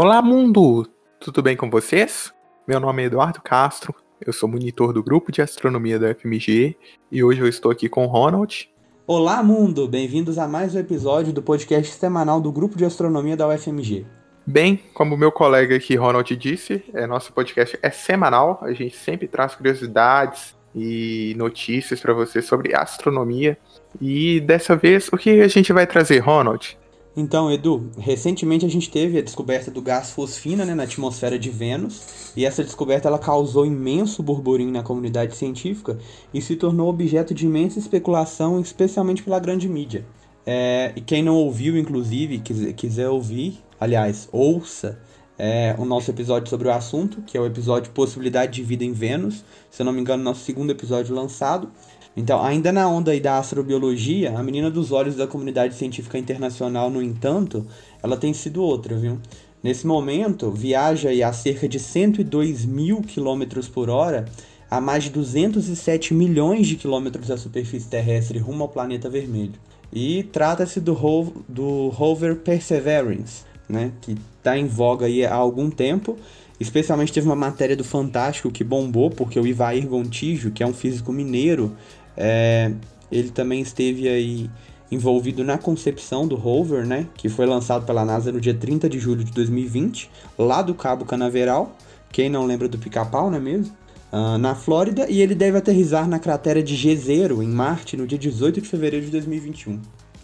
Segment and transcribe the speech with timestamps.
[0.00, 0.88] Olá, mundo!
[1.18, 2.32] Tudo bem com vocês?
[2.68, 3.92] Meu nome é Eduardo Castro,
[4.24, 6.76] eu sou monitor do grupo de astronomia da FMG
[7.10, 8.70] e hoje eu estou aqui com o Ronald.
[9.08, 9.88] Olá, mundo!
[9.88, 14.06] Bem-vindos a mais um episódio do podcast semanal do grupo de astronomia da UFMG.
[14.46, 19.26] Bem, como meu colega aqui, Ronald, disse, é, nosso podcast é semanal, a gente sempre
[19.26, 23.58] traz curiosidades e notícias para você sobre astronomia.
[24.00, 26.78] E dessa vez, o que a gente vai trazer, Ronald?
[27.20, 31.50] Então, Edu, recentemente a gente teve a descoberta do gás fosfina né, na atmosfera de
[31.50, 35.98] Vênus, e essa descoberta ela causou imenso burburinho na comunidade científica
[36.32, 40.06] e se tornou objeto de imensa especulação, especialmente pela grande mídia.
[40.46, 45.00] É, e quem não ouviu, inclusive, quiser, quiser ouvir, aliás, ouça
[45.36, 48.92] é, o nosso episódio sobre o assunto, que é o episódio Possibilidade de Vida em
[48.92, 51.68] Vênus, se eu não me engano, nosso segundo episódio lançado.
[52.16, 56.90] Então, ainda na onda aí da astrobiologia, a menina dos olhos da comunidade científica internacional,
[56.90, 57.66] no entanto,
[58.02, 59.18] ela tem sido outra, viu?
[59.62, 64.26] Nesse momento, viaja a cerca de 102 mil quilômetros por hora
[64.70, 69.54] a mais de 207 milhões de quilômetros da superfície terrestre rumo ao planeta vermelho.
[69.92, 75.70] E trata-se do, ro do rover Perseverance, né, que está em voga aí há algum
[75.70, 76.16] tempo.
[76.58, 80.72] Especialmente teve uma matéria do Fantástico que bombou, porque o Ivair Gontijo, que é um
[80.72, 81.76] físico mineiro,
[82.16, 82.72] é,
[83.12, 84.50] ele também esteve aí
[84.90, 88.98] envolvido na concepção do rover, né, que foi lançado pela NASA no dia 30 de
[88.98, 91.76] julho de 2020, lá do Cabo Canaveral,
[92.10, 93.76] quem não lembra do pica-pau, não é mesmo?
[94.10, 98.18] Uh, na Flórida, e ele deve aterrizar na cratera de Jezero, em Marte, no dia
[98.18, 99.78] 18 de fevereiro de 2021.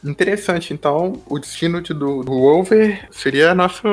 [0.04, 3.88] Interessante, então o destino de, do, do rover seria nosso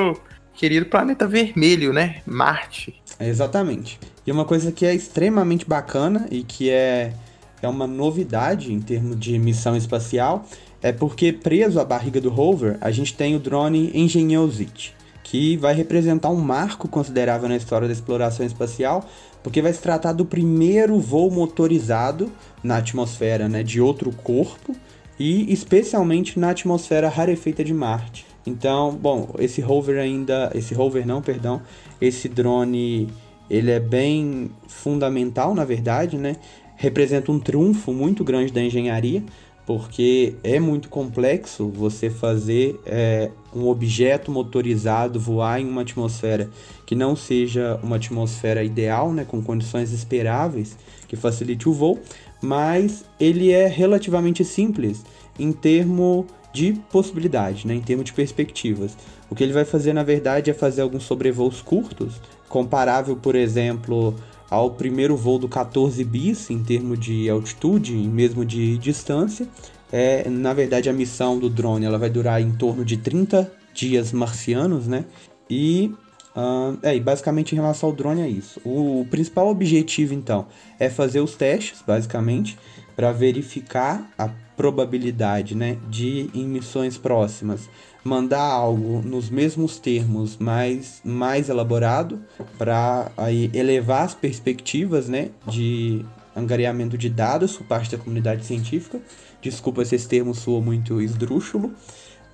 [0.53, 2.21] querido planeta vermelho, né?
[2.25, 3.01] Marte.
[3.19, 3.99] Exatamente.
[4.25, 7.13] E uma coisa que é extremamente bacana e que é
[7.61, 10.45] é uma novidade em termos de missão espacial,
[10.81, 15.73] é porque preso à barriga do rover, a gente tem o drone Ingeniosity, que vai
[15.73, 19.07] representar um marco considerável na história da exploração espacial,
[19.43, 22.31] porque vai se tratar do primeiro voo motorizado
[22.63, 24.75] na atmosfera né, de outro corpo
[25.21, 28.25] e especialmente na atmosfera rarefeita de Marte.
[28.45, 31.61] Então, bom, esse rover ainda, esse rover não, perdão,
[32.01, 33.07] esse drone,
[33.47, 36.37] ele é bem fundamental, na verdade, né?
[36.75, 39.23] representa um triunfo muito grande da engenharia,
[39.67, 46.49] porque é muito complexo você fazer é, um objeto motorizado voar em uma atmosfera
[46.83, 50.75] que não seja uma atmosfera ideal, né, com condições esperáveis
[51.07, 51.99] que facilite o voo,
[52.41, 55.03] mas ele é relativamente simples
[55.39, 58.97] em termos de possibilidade, né, em termos de perspectivas.
[59.29, 62.19] O que ele vai fazer, na verdade, é fazer alguns sobrevoos curtos,
[62.49, 64.13] comparável, por exemplo,
[64.49, 69.47] ao primeiro voo do 14 bis em termos de altitude e mesmo de distância.
[69.89, 74.11] É, na verdade, a missão do drone ela vai durar em torno de 30 dias
[74.11, 75.05] marcianos, né?
[75.49, 75.93] E,
[76.35, 78.61] uh, é, e basicamente em relação ao drone é isso.
[78.63, 80.47] O, o principal objetivo, então,
[80.79, 82.57] é fazer os testes, basicamente,
[82.95, 87.69] para verificar a probabilidade né, de em missões próximas
[88.03, 92.21] mandar algo nos mesmos termos, mais, mais elaborado,
[92.57, 93.11] para
[93.53, 96.03] elevar as perspectivas né, de
[96.35, 98.99] angariamento de dados por parte da comunidade científica.
[99.41, 101.73] Desculpa se esse termo soa muito esdrúxulo,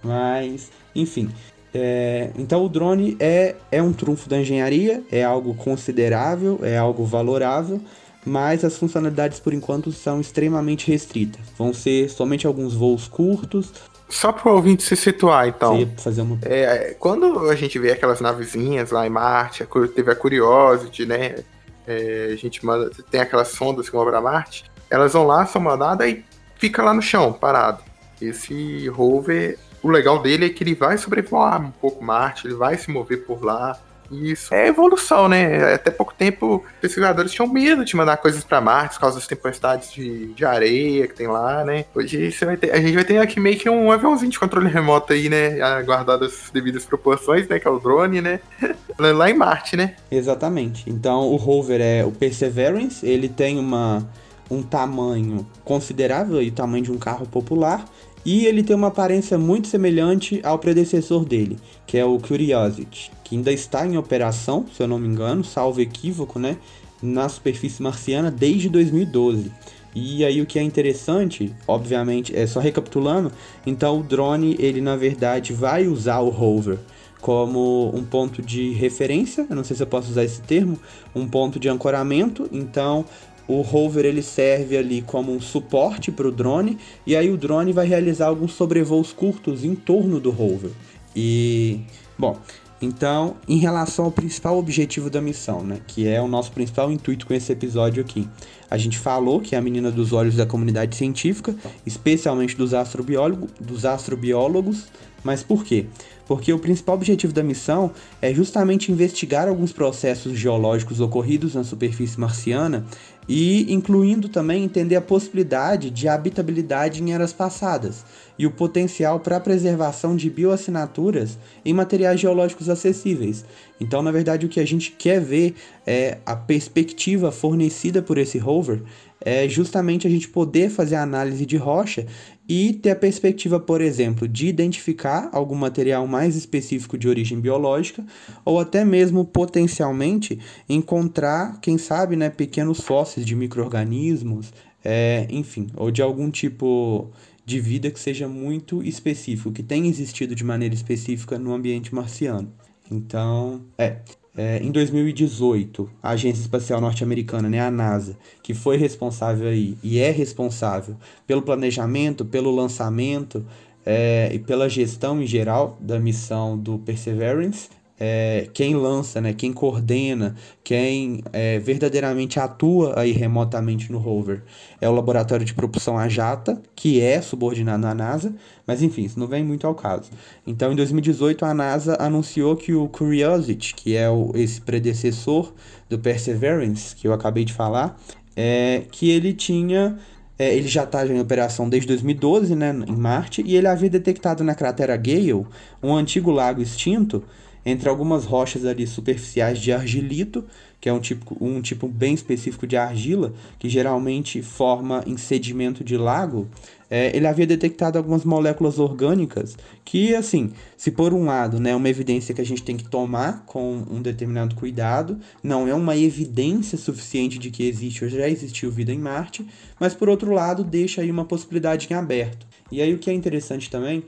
[0.03, 1.29] mas enfim.
[1.73, 7.05] É, então o drone é, é um trunfo da engenharia, é algo considerável, é algo
[7.05, 7.81] valorável,
[8.25, 11.41] mas as funcionalidades por enquanto são extremamente restritas.
[11.57, 13.71] Vão ser somente alguns voos curtos,
[14.09, 15.77] só para o ouvinte se situar, então.
[15.77, 16.39] Sim, fazer uma...
[16.43, 21.43] É, quando a gente vê aquelas navezinhas lá em Marte, teve a Curiosity, né?
[21.85, 25.61] É, a gente manda, tem aquelas sondas que vão para Marte, elas vão lá, são
[25.61, 26.23] mandadas e
[26.55, 27.83] fica lá no chão, parado.
[28.21, 32.77] Esse rover, o legal dele é que ele vai sobrevoar um pouco Marte, ele vai
[32.77, 33.77] se mover por lá.
[34.11, 35.73] Isso é evolução, né?
[35.73, 39.91] Até pouco tempo, pesquisadores tinham medo de mandar coisas para Marte por causa das tempestades
[39.91, 41.85] de, de areia que tem lá, né?
[41.93, 44.69] Hoje você vai ter, a gente vai ter aqui meio que um aviãozinho de controle
[44.69, 45.57] remoto aí, né?
[45.83, 47.59] Guardado as devidas proporções, né?
[47.59, 48.39] Que é o drone, né?
[48.97, 49.95] lá em Marte, né?
[50.09, 50.89] Exatamente.
[50.89, 54.07] Então o rover é o Perseverance, ele tem uma,
[54.49, 57.83] um tamanho considerável, o tamanho de um carro popular,
[58.27, 63.37] e ele tem uma aparência muito semelhante ao predecessor dele, que é o Curiosity, que
[63.37, 66.57] ainda está em operação, se eu não me engano, salvo equívoco, né,
[67.01, 69.49] na superfície marciana desde 2012.
[69.95, 73.31] E aí o que é interessante, obviamente, é só recapitulando,
[73.65, 76.79] então o drone, ele na verdade vai usar o rover
[77.21, 80.77] como um ponto de referência, eu não sei se eu posso usar esse termo,
[81.15, 83.05] um ponto de ancoramento, então
[83.47, 87.71] o rover ele serve ali como um suporte para o drone e aí o drone
[87.71, 90.71] vai realizar alguns sobrevoos curtos em torno do rover.
[91.15, 91.79] E
[92.17, 92.37] bom,
[92.79, 97.25] Então, em relação ao principal objetivo da missão, né, que é o nosso principal intuito
[97.25, 98.29] com esse episódio aqui,
[98.69, 101.55] a gente falou que é a menina dos olhos da comunidade científica,
[101.85, 104.85] especialmente dos, astrobiólogo, dos astrobiólogos,
[105.23, 105.87] mas por quê?
[106.27, 107.91] Porque o principal objetivo da missão
[108.21, 112.85] é justamente investigar alguns processos geológicos ocorridos na superfície marciana
[113.27, 118.05] e incluindo também entender a possibilidade de habitabilidade em eras passadas
[118.39, 123.43] e o potencial para a preservação de bioassinaturas em materiais geológicos acessíveis.
[123.81, 128.37] Então, na verdade, o que a gente quer ver é a perspectiva fornecida por esse
[128.37, 128.81] rover
[129.19, 132.05] é justamente a gente poder fazer a análise de rocha
[132.47, 138.05] e ter a perspectiva, por exemplo, de identificar algum material mais específico de origem biológica
[138.45, 140.39] ou até mesmo potencialmente
[140.69, 144.53] encontrar, quem sabe, né, pequenos fósseis de micro-organismos,
[144.83, 147.11] é, enfim, ou de algum tipo
[147.45, 152.51] de vida que seja muito específico, que tenha existido de maneira específica no ambiente marciano.
[152.89, 153.97] Então, é,
[154.37, 159.97] é, em 2018, a Agência Espacial Norte-Americana, né, a NASA, que foi responsável aí e
[159.97, 160.95] é responsável
[161.25, 163.43] pelo planejamento, pelo lançamento
[163.83, 169.51] é, e pela gestão em geral da missão do Perseverance, é, quem lança, né, quem
[169.51, 174.43] coordena, quem é, verdadeiramente atua aí remotamente no rover
[174.79, 178.33] é o laboratório de propulsão AJATA, que é subordinado à NASA,
[178.65, 180.11] mas enfim, isso não vem muito ao caso.
[180.45, 185.53] Então, em 2018, a NASA anunciou que o Curiosity, que é o, esse predecessor
[185.89, 187.99] do Perseverance, que eu acabei de falar,
[188.35, 189.97] é, que ele tinha
[190.39, 194.43] é, ele já está em operação desde 2012, né, em Marte, e ele havia detectado
[194.43, 195.47] na cratera Gale
[195.81, 197.23] um antigo lago extinto
[197.69, 200.45] entre algumas rochas ali superficiais de argilito,
[200.79, 205.83] que é um tipo, um tipo bem específico de argila, que geralmente forma em sedimento
[205.83, 206.47] de lago,
[206.89, 211.75] é, ele havia detectado algumas moléculas orgânicas que, assim, se por um lado né, é
[211.75, 215.97] uma evidência que a gente tem que tomar com um determinado cuidado, não é uma
[215.97, 219.45] evidência suficiente de que existe ou já existiu vida em Marte,
[219.77, 222.47] mas por outro lado deixa aí uma possibilidade em aberto.
[222.71, 224.03] E aí o que é interessante também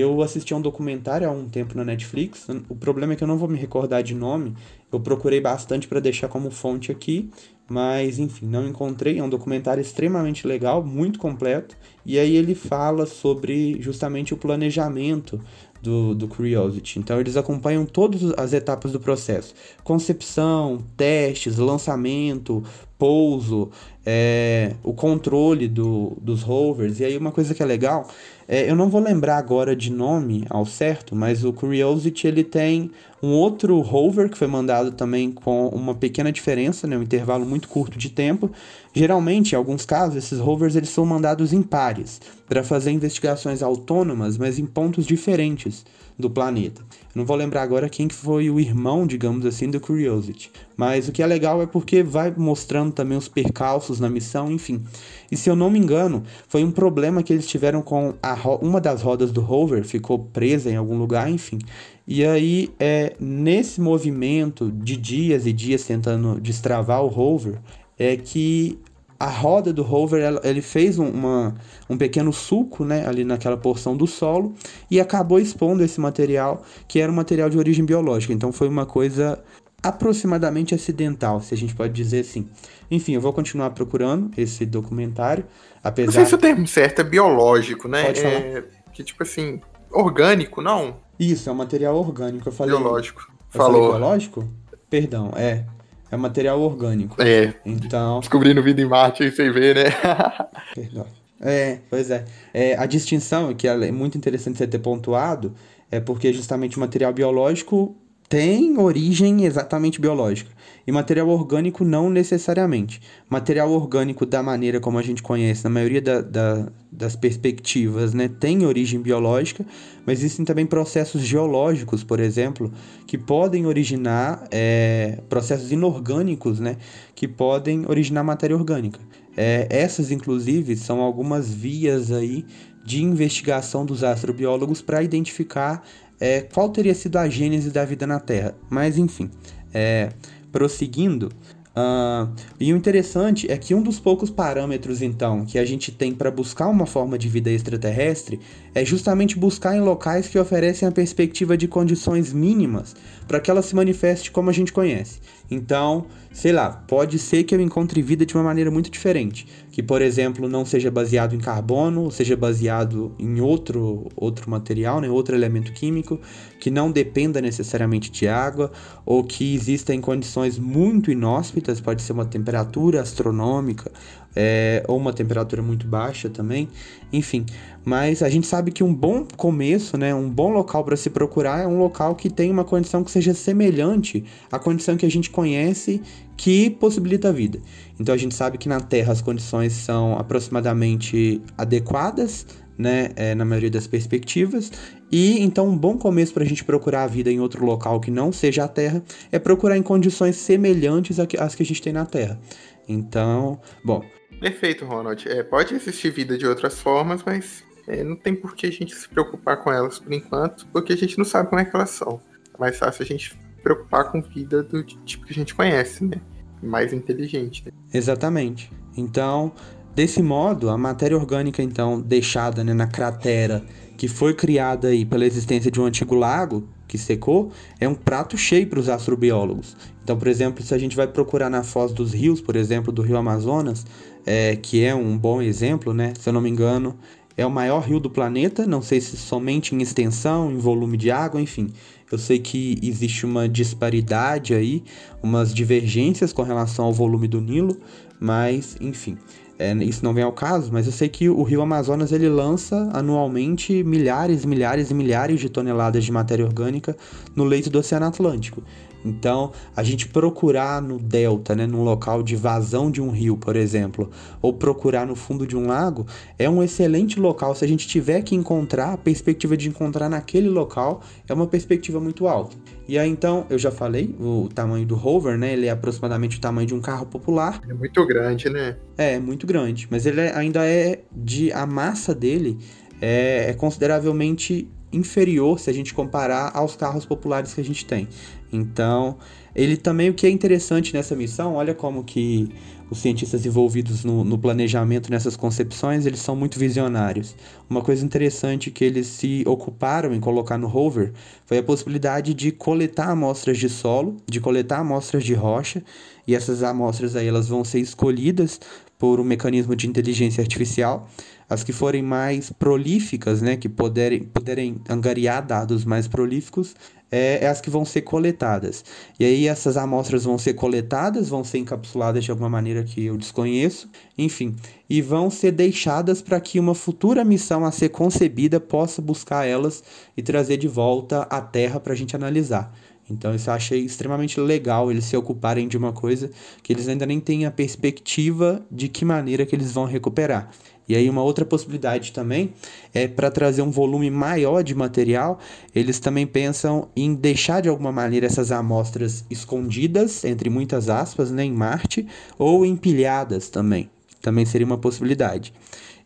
[0.00, 2.46] eu assisti a um documentário há um tempo na Netflix.
[2.68, 4.54] O problema é que eu não vou me recordar de nome.
[4.90, 7.30] Eu procurei bastante para deixar como fonte aqui,
[7.68, 9.18] mas enfim, não encontrei.
[9.18, 11.76] É um documentário extremamente legal, muito completo.
[12.06, 15.38] E aí ele fala sobre justamente o planejamento
[15.82, 16.98] do, do Curiosity.
[16.98, 22.62] Então eles acompanham todas as etapas do processo: concepção, testes, lançamento,
[23.02, 23.68] pouso,
[24.06, 27.00] é, o controle do, dos rovers.
[27.00, 28.06] E aí uma coisa que é legal,
[28.46, 32.92] é, eu não vou lembrar agora de nome ao certo, mas o Curiosity ele tem
[33.20, 37.66] um outro rover que foi mandado também com uma pequena diferença, né, um intervalo muito
[37.66, 38.48] curto de tempo.
[38.94, 44.38] Geralmente, em alguns casos, esses rovers eles são mandados em pares para fazer investigações autônomas,
[44.38, 45.84] mas em pontos diferentes
[46.18, 46.80] do planeta.
[46.80, 50.50] Eu não vou lembrar agora quem foi o irmão, digamos assim, do Curiosity.
[50.76, 54.82] Mas o que é legal é porque vai mostrando também os percalços na missão, enfim.
[55.30, 58.14] E se eu não me engano, foi um problema que eles tiveram com
[58.60, 61.58] uma das rodas do rover, ficou presa em algum lugar, enfim.
[62.06, 67.58] E aí, é, nesse movimento de dias e dias tentando destravar o rover,
[67.98, 68.78] é que
[69.22, 71.54] a roda do rover ela, ele fez um, uma,
[71.88, 74.52] um pequeno sulco né, ali naquela porção do solo
[74.90, 78.32] e acabou expondo esse material que era um material de origem biológica.
[78.32, 79.40] Então foi uma coisa
[79.80, 82.48] aproximadamente acidental, se a gente pode dizer assim.
[82.90, 85.44] Enfim, eu vou continuar procurando esse documentário,
[85.84, 86.06] apesar...
[86.06, 88.06] Não sei se o termo certo é biológico, né?
[88.06, 88.34] Pode falar.
[88.34, 89.60] É, que tipo assim,
[89.92, 90.96] orgânico, não?
[91.16, 92.48] Isso, é um material orgânico.
[92.48, 92.76] Eu falei.
[92.76, 93.22] Biológico.
[93.30, 93.82] Eu Falou.
[93.82, 94.48] Falei biológico?
[94.90, 95.64] Perdão, é.
[96.12, 97.20] É material orgânico.
[97.22, 97.54] É.
[97.64, 98.20] Então.
[98.20, 99.84] Descobrindo vida em Marte aí sem ver, né?
[100.74, 101.06] Perdão.
[101.40, 102.26] É, pois é.
[102.52, 102.76] é.
[102.76, 105.54] A distinção, que é muito interessante você ter pontuado,
[105.90, 107.96] é porque justamente o material biológico
[108.28, 110.50] tem origem exatamente biológica
[110.86, 113.00] e material orgânico não necessariamente.
[113.28, 118.28] Material orgânico, da maneira como a gente conhece, na maioria da, da, das perspectivas, né,
[118.28, 119.64] tem origem biológica,
[120.04, 122.72] mas existem também processos geológicos, por exemplo,
[123.06, 126.76] que podem originar é, processos inorgânicos, né,
[127.14, 128.98] que podem originar matéria orgânica.
[129.36, 132.44] É, essas, inclusive, são algumas vias aí
[132.84, 135.82] de investigação dos astrobiólogos para identificar
[136.22, 138.54] é, qual teria sido a gênese da vida na Terra.
[138.70, 139.28] Mas enfim,
[139.74, 140.10] é,
[140.52, 141.30] prosseguindo.
[141.74, 146.14] Uh, e o interessante é que um dos poucos parâmetros, então, que a gente tem
[146.14, 148.38] para buscar uma forma de vida extraterrestre
[148.72, 152.94] é justamente buscar em locais que oferecem a perspectiva de condições mínimas
[153.26, 155.18] para que ela se manifeste como a gente conhece.
[155.50, 159.82] Então, sei lá, pode ser que eu encontre vida de uma maneira muito diferente, que
[159.82, 165.36] por exemplo não seja baseado em carbono, seja baseado em outro outro material, né, outro
[165.36, 166.18] elemento químico,
[166.58, 168.72] que não dependa necessariamente de água,
[169.04, 173.90] ou que exista em condições muito inóspitas, pode ser uma temperatura astronômica,
[174.34, 176.68] é, ou uma temperatura muito baixa também,
[177.12, 177.44] enfim.
[177.84, 181.60] Mas a gente sabe que um bom começo, né, um bom local para se procurar
[181.60, 185.30] é um local que tem uma condição que seja semelhante à condição que a gente
[185.30, 186.00] conhece
[186.36, 187.60] que possibilita a vida.
[187.98, 192.46] Então a gente sabe que na Terra as condições são aproximadamente adequadas,
[192.78, 194.72] né, é, na maioria das perspectivas.
[195.10, 198.10] E então um bom começo para a gente procurar a vida em outro local que
[198.10, 202.06] não seja a Terra é procurar em condições semelhantes às que a gente tem na
[202.06, 202.40] Terra.
[202.88, 204.02] Então, bom,
[204.42, 205.28] Perfeito, Ronald.
[205.28, 208.92] É, pode existir vida de outras formas, mas é, não tem por que a gente
[208.92, 211.90] se preocupar com elas por enquanto, porque a gente não sabe como é que elas
[211.90, 212.20] são.
[212.52, 216.20] É mais fácil a gente preocupar com vida do tipo que a gente conhece, né?
[216.60, 217.64] Mais inteligente.
[217.64, 217.72] Né?
[217.94, 218.68] Exatamente.
[218.96, 219.52] Então,
[219.94, 223.64] desse modo, a matéria orgânica, então, deixada né, na cratera,
[223.96, 228.36] que foi criada aí pela existência de um antigo lago, que secou, é um prato
[228.36, 229.74] cheio para os astrobiólogos.
[230.04, 233.00] Então, por exemplo, se a gente vai procurar na foz dos rios, por exemplo, do
[233.00, 233.86] rio Amazonas,
[234.26, 236.12] é, que é um bom exemplo, né?
[236.20, 236.94] Se eu não me engano,
[237.34, 241.10] é o maior rio do planeta, não sei se somente em extensão, em volume de
[241.10, 241.72] água, enfim.
[242.10, 244.84] Eu sei que existe uma disparidade aí,
[245.22, 247.78] umas divergências com relação ao volume do Nilo,
[248.20, 249.16] mas enfim.
[249.62, 252.90] É, isso não vem ao caso, mas eu sei que o Rio Amazonas ele lança
[252.92, 256.96] anualmente milhares, milhares e milhares de toneladas de matéria orgânica
[257.36, 258.60] no leito do Oceano Atlântico.
[259.04, 263.56] Então, a gente procurar no delta, né, num local de vazão de um rio, por
[263.56, 266.06] exemplo, ou procurar no fundo de um lago,
[266.38, 267.54] é um excelente local.
[267.54, 272.00] Se a gente tiver que encontrar, a perspectiva de encontrar naquele local é uma perspectiva
[272.00, 272.56] muito alta.
[272.88, 275.52] E aí então, eu já falei, o tamanho do rover, né?
[275.52, 277.60] Ele é aproximadamente o tamanho de um carro popular.
[277.68, 278.76] É muito grande, né?
[278.96, 279.86] É, muito grande.
[279.90, 281.52] Mas ele é, ainda é de.
[281.52, 282.58] A massa dele
[283.00, 288.08] é, é consideravelmente inferior se a gente comparar aos carros populares que a gente tem.
[288.52, 289.16] Então,
[289.54, 292.48] ele também, o que é interessante nessa missão, olha como que
[292.90, 297.34] os cientistas envolvidos no, no, planejamento nessas concepções, eles são muito visionários.
[297.68, 301.12] Uma coisa interessante que eles se ocuparam em colocar no rover
[301.46, 305.82] foi a possibilidade de coletar amostras de solo, de coletar amostras de rocha,
[306.26, 308.60] e essas amostras aí elas vão ser escolhidas
[308.98, 311.08] por um mecanismo de inteligência artificial
[311.52, 316.74] as que forem mais prolíficas, né, que puderem, puderem angariar dados mais prolíficos,
[317.10, 318.82] é, é, as que vão ser coletadas.
[319.20, 323.18] E aí essas amostras vão ser coletadas, vão ser encapsuladas de alguma maneira que eu
[323.18, 324.56] desconheço, enfim,
[324.88, 329.84] e vão ser deixadas para que uma futura missão a ser concebida possa buscar elas
[330.16, 332.74] e trazer de volta à Terra para a gente analisar.
[333.10, 336.30] Então isso eu achei extremamente legal eles se ocuparem de uma coisa
[336.62, 340.50] que eles ainda nem têm a perspectiva de que maneira que eles vão recuperar.
[340.88, 342.52] E aí uma outra possibilidade também
[342.92, 345.38] é para trazer um volume maior de material,
[345.74, 351.44] eles também pensam em deixar de alguma maneira essas amostras escondidas, entre muitas aspas, né,
[351.44, 352.06] em Marte,
[352.38, 353.88] ou empilhadas também.
[354.20, 355.52] Também seria uma possibilidade.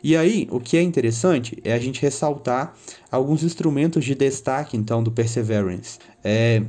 [0.02, 2.74] E aí, o que é interessante é a gente ressaltar
[3.10, 5.98] alguns instrumentos de destaque, então, do Perseverance.
[6.22, 6.62] É,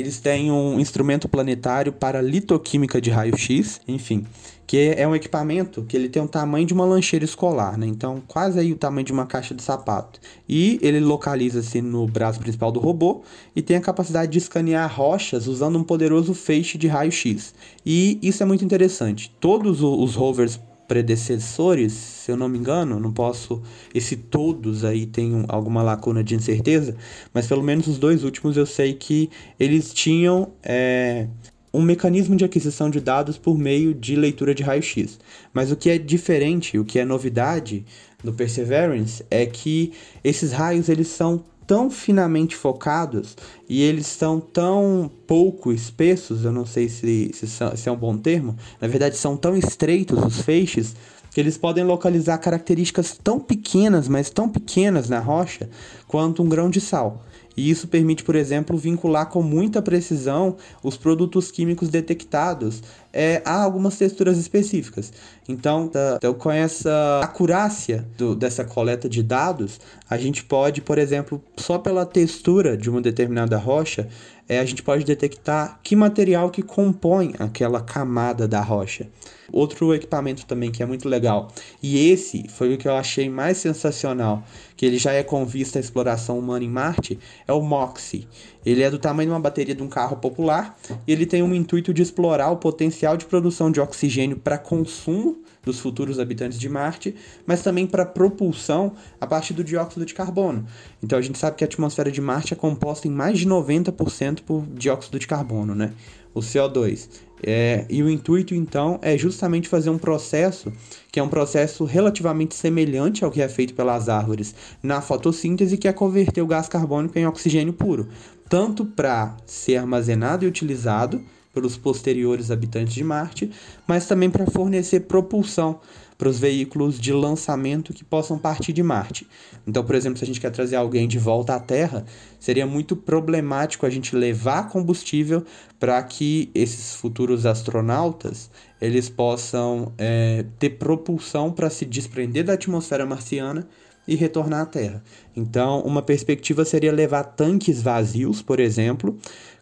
[0.00, 4.26] eles têm um instrumento planetário para litoquímica de raio-x, enfim,
[4.66, 7.86] que é um equipamento que ele tem o tamanho de uma lancheira escolar, né?
[7.86, 10.20] Então, quase aí o tamanho de uma caixa de sapato.
[10.48, 13.22] E ele localiza-se no braço principal do robô
[13.54, 17.52] e tem a capacidade de escanear rochas usando um poderoso feixe de raio-x.
[17.84, 19.34] E isso é muito interessante.
[19.40, 23.62] Todos os rovers predecessores, se eu não me engano, não posso.
[23.94, 26.96] Esse todos aí tem alguma lacuna de incerteza,
[27.32, 31.28] mas pelo menos os dois últimos eu sei que eles tinham é,
[31.72, 35.20] um mecanismo de aquisição de dados por meio de leitura de raio-x.
[35.54, 37.86] Mas o que é diferente, o que é novidade
[38.24, 39.92] no Perseverance é que
[40.24, 43.36] esses raios eles são tão finamente focados
[43.68, 48.18] e eles são tão pouco espessos, eu não sei se, se, se é um bom
[48.18, 50.96] termo, na verdade são tão estreitos os feixes
[51.30, 55.70] que eles podem localizar características tão pequenas, mas tão pequenas na rocha,
[56.08, 57.24] quanto um grão de sal.
[57.56, 63.62] E isso permite, por exemplo, vincular com muita precisão os produtos químicos detectados é, a
[63.62, 65.12] algumas texturas específicas.
[65.48, 70.98] Então, tá, então com essa acurácia do, dessa coleta de dados, a gente pode, por
[70.98, 74.08] exemplo, só pela textura de uma determinada rocha,
[74.50, 79.06] é, a gente pode detectar que material que compõe aquela camada da rocha.
[79.52, 83.58] Outro equipamento também que é muito legal, e esse foi o que eu achei mais
[83.58, 84.44] sensacional,
[84.76, 88.26] que ele já é com vista à exploração humana em Marte, é o MOXIE.
[88.64, 90.76] Ele é do tamanho de uma bateria de um carro popular
[91.06, 95.42] e ele tem um intuito de explorar o potencial de produção de oxigênio para consumo
[95.62, 97.14] dos futuros habitantes de Marte,
[97.46, 100.66] mas também para propulsão a partir do dióxido de carbono.
[101.02, 104.42] Então a gente sabe que a atmosfera de Marte é composta em mais de 90%
[104.42, 105.92] por dióxido de carbono, né?
[106.34, 107.08] O CO2.
[107.42, 110.70] É, e o intuito, então, é justamente fazer um processo
[111.10, 115.88] que é um processo relativamente semelhante ao que é feito pelas árvores na fotossíntese, que
[115.88, 118.08] é converter o gás carbônico em oxigênio puro,
[118.48, 121.20] tanto para ser armazenado e utilizado
[121.52, 123.50] pelos posteriores habitantes de Marte,
[123.86, 125.80] mas também para fornecer propulsão
[126.20, 129.26] para os veículos de lançamento que possam partir de Marte.
[129.66, 132.04] Então, por exemplo, se a gente quer trazer alguém de volta à Terra,
[132.38, 135.42] seria muito problemático a gente levar combustível
[135.78, 138.50] para que esses futuros astronautas
[138.82, 143.66] eles possam é, ter propulsão para se desprender da atmosfera marciana
[144.06, 145.02] e retornar à Terra.
[145.34, 149.16] Então, uma perspectiva seria levar tanques vazios, por exemplo,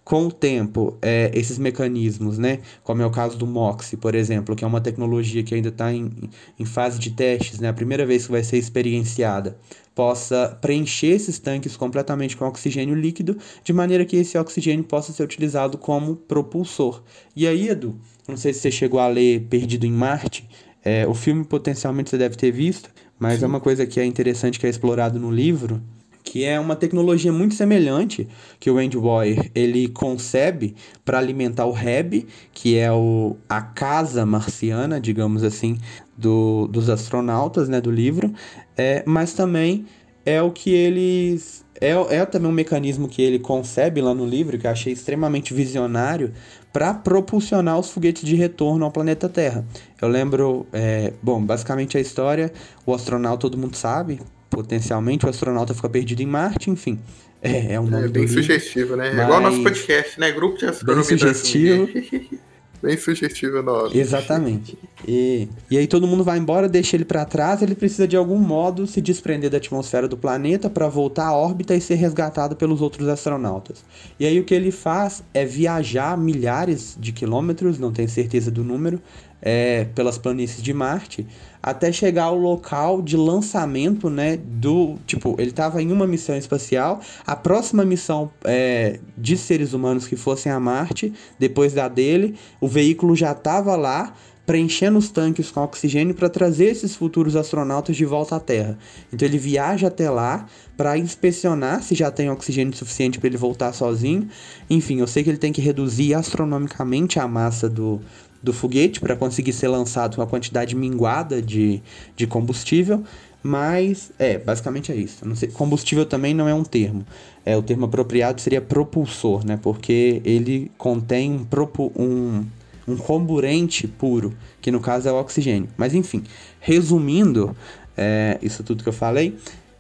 [0.08, 4.56] com o tempo, é, esses mecanismos, né, como é o caso do MOXIE, por exemplo,
[4.56, 6.10] que é uma tecnologia que ainda está em,
[6.58, 9.58] em fase de testes, né, a primeira vez que vai ser experienciada,
[9.94, 15.22] possa preencher esses tanques completamente com oxigênio líquido, de maneira que esse oxigênio possa ser
[15.22, 17.02] utilizado como propulsor.
[17.36, 20.48] E aí, Edu, não sei se você chegou a ler Perdido em Marte,
[20.82, 22.88] é, o filme potencialmente você deve ter visto,
[23.18, 23.44] mas é Sim.
[23.44, 25.82] é uma coisa que é interessante que é explorado no livro,
[26.28, 28.28] que é uma tecnologia muito semelhante
[28.60, 34.26] que o Andy Boyer ele concebe para alimentar o Heb, que é o, a casa
[34.26, 35.78] marciana, digamos assim,
[36.18, 38.30] do, dos astronautas, né, do livro,
[38.76, 39.86] é, mas também
[40.26, 44.58] é o que eles é, é também um mecanismo que ele concebe lá no livro,
[44.58, 46.34] que eu achei extremamente visionário,
[46.70, 49.64] para propulsionar os foguetes de retorno ao planeta Terra.
[50.02, 52.52] Eu lembro, é, bom, basicamente a história,
[52.84, 56.98] o astronauta todo mundo sabe, potencialmente o astronauta fica perdido em Marte, enfim.
[57.40, 59.10] É, é um nome é bem sugestivo, né?
[59.10, 59.20] Mas...
[59.20, 60.32] É igual nosso podcast, né?
[60.32, 61.08] Grupo de astronomia.
[61.08, 61.88] Bem sugestivo.
[62.82, 63.96] bem sugestivo nosso.
[63.96, 64.78] Exatamente.
[65.06, 68.38] E, e aí todo mundo vai embora, deixa ele para trás, ele precisa de algum
[68.38, 72.80] modo se desprender da atmosfera do planeta para voltar à órbita e ser resgatado pelos
[72.80, 73.84] outros astronautas.
[74.18, 78.64] E aí o que ele faz é viajar milhares de quilômetros, não tenho certeza do
[78.64, 79.00] número,
[79.40, 81.26] é, pelas planícies de Marte,
[81.62, 87.00] até chegar ao local de lançamento, né, do, tipo, ele estava em uma missão espacial,
[87.26, 92.67] a próxima missão é, de seres humanos que fossem a Marte, depois da dele, o
[92.68, 94.14] veículo já estava lá,
[94.48, 98.78] preenchendo os tanques com oxigênio para trazer esses futuros astronautas de volta à Terra.
[99.12, 103.74] Então ele viaja até lá para inspecionar se já tem oxigênio suficiente para ele voltar
[103.74, 104.26] sozinho.
[104.70, 108.00] Enfim, eu sei que ele tem que reduzir astronomicamente a massa do,
[108.42, 111.82] do foguete para conseguir ser lançado com a quantidade minguada de,
[112.16, 113.04] de combustível,
[113.42, 115.24] mas é, basicamente é isso.
[115.36, 117.04] Sei, combustível também não é um termo.
[117.44, 119.58] É, o termo apropriado seria propulsor, né?
[119.60, 122.44] Porque ele contém um, propu, um,
[122.88, 125.68] um comburente puro, que no caso é o oxigênio.
[125.76, 126.24] Mas enfim,
[126.60, 127.56] resumindo
[127.96, 129.36] é, isso tudo que eu falei,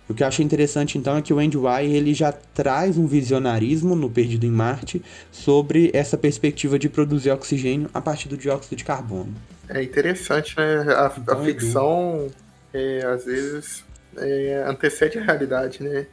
[0.08, 3.06] o que eu achei interessante então é que o Andy Wire ele já traz um
[3.06, 8.74] visionarismo no Perdido em Marte sobre essa perspectiva de produzir oxigênio a partir do dióxido
[8.74, 9.34] de carbono.
[9.68, 10.80] É interessante, né?
[10.94, 12.26] A, então, a ficção
[12.72, 13.84] é, às vezes
[14.16, 16.06] é, antecede a realidade, né?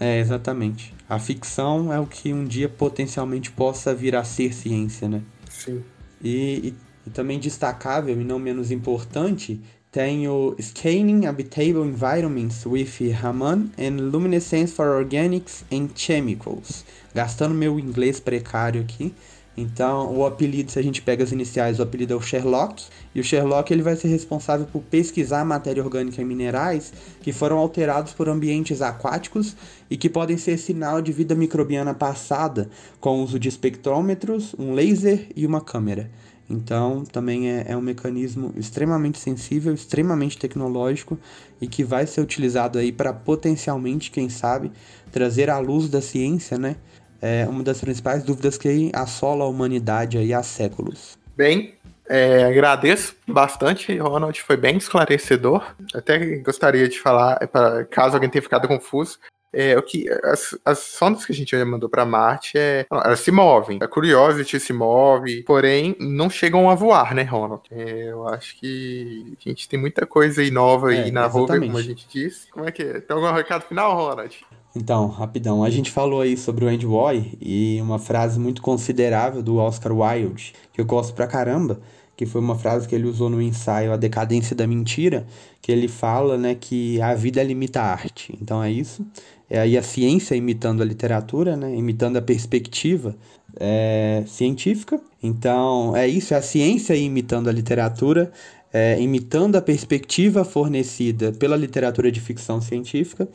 [0.00, 0.92] é, exatamente.
[1.08, 5.22] A ficção é o que um dia potencialmente possa vir a ser ciência, né?
[5.48, 5.84] Sim.
[6.24, 6.74] E,
[7.06, 9.60] e, também destacável e não menos importante
[9.92, 16.84] tenho Scanning Habitable Environments with Raman and Luminescence for Organics and Chemicals.
[17.14, 19.14] Gastando meu inglês precário aqui.
[19.56, 22.84] Então, o apelido, se a gente pega as iniciais, o apelido é o Sherlock.
[23.14, 27.58] E o Sherlock ele vai ser responsável por pesquisar matéria orgânica e minerais que foram
[27.58, 29.56] alterados por ambientes aquáticos
[29.88, 32.68] e que podem ser sinal de vida microbiana passada
[33.00, 36.10] com o uso de espectrômetros, um laser e uma câmera.
[36.50, 41.18] Então, também é, é um mecanismo extremamente sensível, extremamente tecnológico
[41.60, 44.70] e que vai ser utilizado aí para potencialmente, quem sabe,
[45.10, 46.76] trazer à luz da ciência, né?
[47.20, 51.16] É uma das principais dúvidas que assola a humanidade aí há séculos.
[51.36, 51.74] Bem,
[52.06, 55.74] é, agradeço bastante, Ronald, foi bem esclarecedor.
[55.94, 59.18] Até gostaria de falar, pra, caso alguém tenha ficado confuso,
[59.54, 63.30] é, o que as, as sondas que a gente mandou para Marte é, elas se
[63.30, 63.78] movem.
[63.80, 67.62] A Curiosity se move, porém não chegam a voar, né, Ronald?
[67.70, 71.60] É, eu acho que a gente tem muita coisa aí nova é, aí na rover,
[71.60, 72.50] como a gente disse.
[72.50, 73.00] Como é que é?
[73.00, 74.44] Tem algum recado final, Ronald?
[74.76, 79.40] Então, rapidão, a gente falou aí sobre o Andy Boy e uma frase muito considerável
[79.40, 81.80] do Oscar Wilde, que eu gosto pra caramba,
[82.16, 85.26] que foi uma frase que ele usou no ensaio A Decadência da Mentira,
[85.62, 88.36] que ele fala, né, que a vida limita a arte.
[88.40, 89.06] Então é isso.
[89.48, 91.74] é aí a ciência imitando a literatura, né?
[91.74, 93.16] imitando a perspectiva
[93.58, 95.00] é, científica.
[95.22, 98.32] Então, é isso, é a ciência imitando a literatura,
[98.74, 103.28] é, imitando a perspectiva fornecida pela literatura de ficção científica.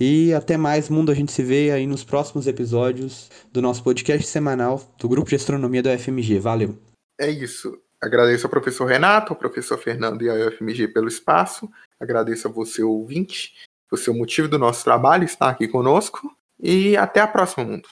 [0.00, 1.12] E até mais, mundo.
[1.12, 5.36] A gente se vê aí nos próximos episódios do nosso podcast semanal do Grupo de
[5.36, 6.38] Astronomia da UFMG.
[6.38, 6.78] Valeu!
[7.20, 7.78] É isso.
[8.00, 11.68] Agradeço ao professor Renato, ao professor Fernando e à UFMG pelo espaço.
[12.00, 13.52] Agradeço a você, ouvinte,
[13.90, 16.34] por ser o motivo do nosso trabalho estar aqui conosco.
[16.58, 17.82] E até a próxima, mundo.